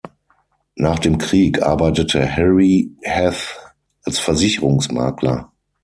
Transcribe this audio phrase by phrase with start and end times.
[0.77, 3.59] Nach dem Krieg arbeitete Harry Heth
[4.01, 5.51] als Versicherungsmakler.